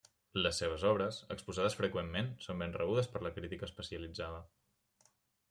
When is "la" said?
3.27-3.33